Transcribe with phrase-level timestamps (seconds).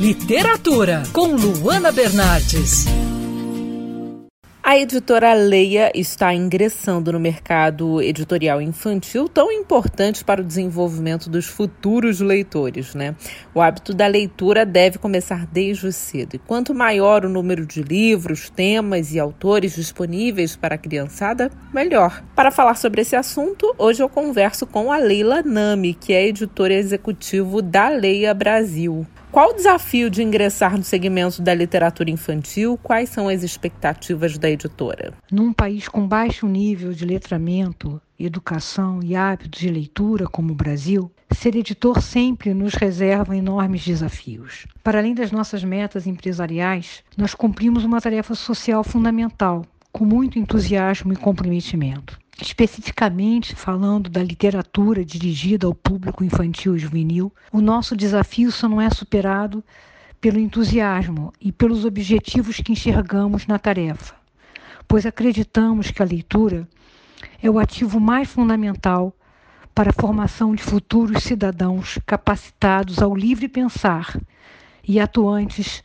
[0.00, 2.84] Literatura, com Luana Bernardes.
[4.62, 11.46] A editora Leia está ingressando no mercado editorial infantil tão importante para o desenvolvimento dos
[11.46, 13.16] futuros leitores, né?
[13.52, 16.36] O hábito da leitura deve começar desde cedo.
[16.36, 22.22] E quanto maior o número de livros, temas e autores disponíveis para a criançada, melhor.
[22.36, 26.74] Para falar sobre esse assunto, hoje eu converso com a Leila Nami, que é editora
[26.74, 29.04] executivo da Leia Brasil.
[29.38, 32.76] Qual o desafio de ingressar no segmento da literatura infantil?
[32.82, 35.14] Quais são as expectativas da editora?
[35.30, 41.08] Num país com baixo nível de letramento, educação e hábitos de leitura como o Brasil,
[41.30, 44.66] ser editor sempre nos reserva enormes desafios.
[44.82, 51.12] Para além das nossas metas empresariais, nós cumprimos uma tarefa social fundamental, com muito entusiasmo
[51.12, 58.52] e comprometimento especificamente falando da literatura dirigida ao público infantil e juvenil, o nosso desafio
[58.52, 59.62] só não é superado
[60.20, 64.14] pelo entusiasmo e pelos objetivos que enxergamos na tarefa,
[64.86, 66.68] pois acreditamos que a leitura
[67.42, 69.12] é o ativo mais fundamental
[69.74, 74.18] para a formação de futuros cidadãos capacitados ao livre pensar
[74.86, 75.82] e atuantes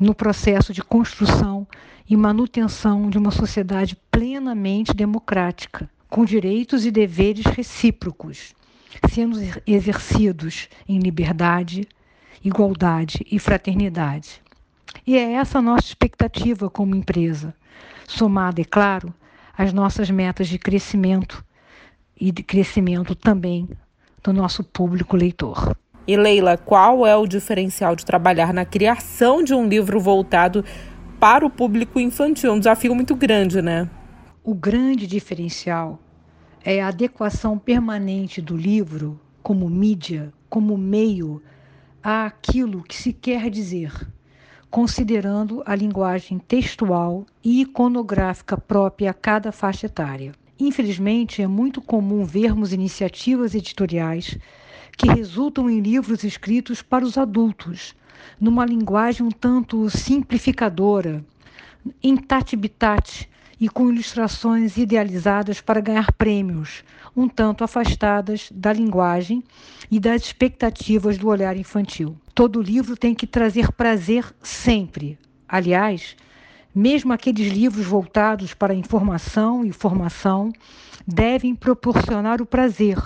[0.00, 1.66] no processo de construção
[2.08, 8.54] e manutenção de uma sociedade plenamente democrática, com direitos e deveres recíprocos,
[9.10, 11.88] sendo exercidos em liberdade,
[12.44, 14.40] igualdade e fraternidade.
[15.06, 17.54] E é essa a nossa expectativa como empresa,
[18.06, 19.12] somada, é claro,
[19.56, 21.44] às nossas metas de crescimento
[22.18, 23.68] e de crescimento também
[24.22, 25.76] do nosso público leitor.
[26.06, 30.64] E Leila, qual é o diferencial de trabalhar na criação de um livro voltado
[31.18, 32.52] para o público infantil?
[32.52, 33.88] Um desafio muito grande, né?
[34.48, 36.00] O grande diferencial
[36.64, 41.42] é a adequação permanente do livro como mídia, como meio
[42.00, 43.92] àquilo que se quer dizer,
[44.70, 50.30] considerando a linguagem textual e iconográfica própria a cada faixa etária.
[50.60, 54.38] Infelizmente, é muito comum vermos iniciativas editoriais
[54.96, 57.96] que resultam em livros escritos para os adultos,
[58.40, 61.24] numa linguagem um tanto simplificadora,
[62.00, 62.16] em
[63.58, 66.84] e com ilustrações idealizadas para ganhar prêmios,
[67.16, 69.42] um tanto afastadas da linguagem
[69.90, 72.16] e das expectativas do olhar infantil.
[72.34, 75.18] Todo livro tem que trazer prazer sempre.
[75.48, 76.16] Aliás,
[76.74, 80.52] mesmo aqueles livros voltados para informação e formação
[81.06, 82.98] devem proporcionar o prazer,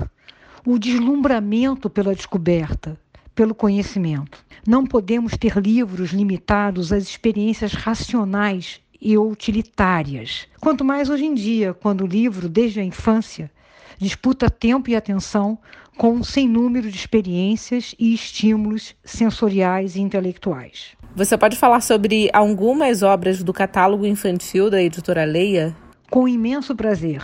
[0.67, 2.99] o deslumbramento pela descoberta,
[3.33, 4.45] pelo conhecimento.
[4.67, 10.47] Não podemos ter livros limitados às experiências racionais e utilitárias.
[10.61, 13.51] Quanto mais hoje em dia, quando o livro, desde a infância,
[13.99, 15.59] disputa tempo e atenção
[15.97, 20.97] com um sem número de experiências e estímulos sensoriais e intelectuais.
[21.15, 25.77] Você pode falar sobre algumas obras do catálogo infantil da editora Leia?
[26.11, 27.23] Com imenso prazer.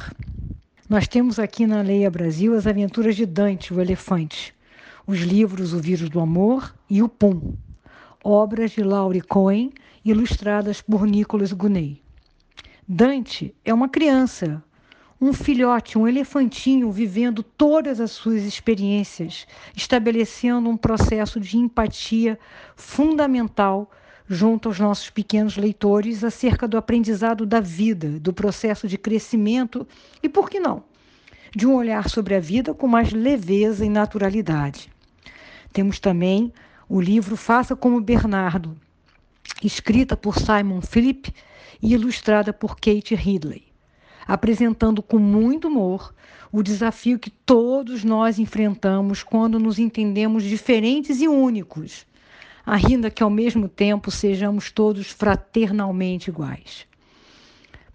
[0.88, 4.54] Nós temos aqui na Leia Brasil as aventuras de Dante, o elefante,
[5.06, 7.54] os livros O Vírus do Amor e O Pum,
[8.22, 9.72] obras de Laurie Cohen,
[10.10, 12.02] ilustradas por Nicholas Gunney.
[12.86, 14.62] Dante é uma criança,
[15.20, 22.38] um filhote, um elefantinho vivendo todas as suas experiências, estabelecendo um processo de empatia
[22.76, 23.90] fundamental
[24.28, 29.86] junto aos nossos pequenos leitores acerca do aprendizado da vida, do processo de crescimento
[30.22, 30.84] e, por que não,
[31.54, 34.90] de um olhar sobre a vida com mais leveza e naturalidade.
[35.72, 36.52] Temos também
[36.88, 38.76] o livro Faça como Bernardo,
[39.62, 41.32] escrita por Simon Philip
[41.82, 43.64] e ilustrada por Kate Ridley,
[44.26, 46.14] apresentando com muito humor
[46.52, 52.06] o desafio que todos nós enfrentamos quando nos entendemos diferentes e únicos
[52.66, 56.84] ainda que ao mesmo tempo sejamos todos fraternalmente iguais.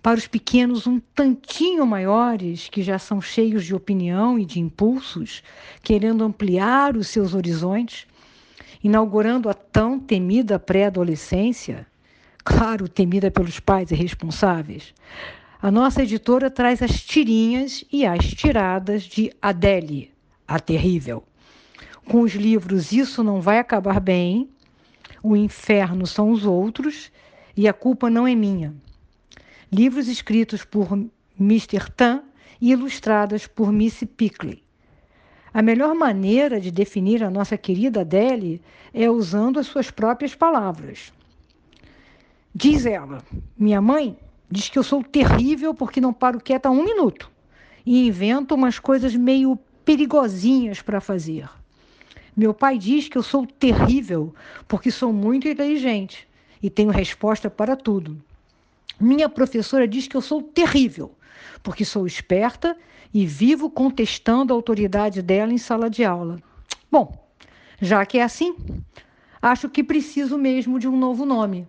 [0.01, 5.43] Para os pequenos um tantinho maiores, que já são cheios de opinião e de impulsos,
[5.83, 8.07] querendo ampliar os seus horizontes,
[8.83, 11.85] inaugurando a tão temida pré-adolescência,
[12.43, 14.93] claro, temida pelos pais e responsáveis,
[15.61, 20.11] a nossa editora traz as tirinhas e as tiradas de Adele,
[20.47, 21.23] a terrível.
[22.05, 24.49] Com os livros Isso Não Vai Acabar Bem,
[25.21, 27.11] o inferno são os outros
[27.55, 28.73] e a culpa não é minha.
[29.71, 30.97] Livros escritos por
[31.39, 31.91] Mr.
[31.95, 32.23] Tan
[32.59, 34.63] e ilustrados por Miss Pickley.
[35.53, 38.61] A melhor maneira de definir a nossa querida Adele
[38.93, 41.11] é usando as suas próprias palavras.
[42.55, 43.21] Diz ela:
[43.57, 44.17] Minha mãe
[44.49, 47.29] diz que eu sou terrível porque não paro quieta um minuto
[47.85, 51.49] e invento umas coisas meio perigosinhas para fazer.
[52.35, 54.33] Meu pai diz que eu sou terrível
[54.69, 56.27] porque sou muito inteligente
[56.63, 58.21] e tenho resposta para tudo.
[58.97, 61.11] Minha professora diz que eu sou terrível
[61.61, 62.77] porque sou esperta
[63.13, 66.41] e vivo contestando a autoridade dela em sala de aula.
[66.91, 67.29] Bom,
[67.81, 68.55] já que é assim,
[69.41, 71.67] acho que preciso mesmo de um novo nome.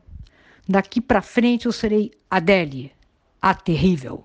[0.69, 2.93] Daqui para frente eu serei Adélie,
[3.41, 4.25] a terrível.